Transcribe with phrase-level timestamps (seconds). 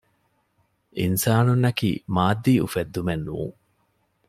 [0.99, 3.55] އިންސާނުންނަކީ މާއްދީ އުފެއްދުމެއްނޫން